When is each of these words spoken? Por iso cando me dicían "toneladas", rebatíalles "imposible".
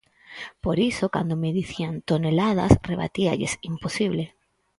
Por 0.63 0.77
iso 0.91 1.05
cando 1.15 1.35
me 1.37 1.53
dicían 1.59 2.01
"toneladas", 2.09 2.71
rebatíalles 2.89 3.53
"imposible". 3.61 4.33